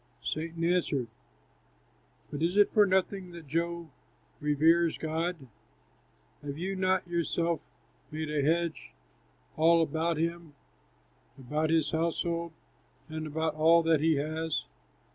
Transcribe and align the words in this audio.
Satan 0.23 0.63
answered, 0.63 1.09
"But 2.31 2.41
is 2.41 2.57
it 2.57 2.71
for 2.73 2.87
nothing 2.87 3.33
that 3.33 3.45
Job 3.45 3.91
reveres 4.39 4.97
God? 4.97 5.35
Have 6.41 6.57
you 6.57 6.75
not 6.75 7.07
yourself 7.07 7.61
made 8.09 8.31
a 8.35 8.41
hedge 8.41 8.93
all 9.57 9.79
about 9.83 10.17
him, 10.17 10.55
about 11.37 11.69
his 11.69 11.91
household, 11.91 12.51
and 13.09 13.27
about 13.27 13.53
all 13.53 13.83
that 13.83 14.01
he 14.01 14.15
has? 14.15 14.63